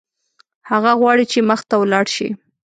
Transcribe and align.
هغه 0.69 0.91
غواړي 0.99 1.25
چې 1.31 1.39
مخته 1.49 1.75
ولاړ 1.77 2.05
شي. 2.15 2.29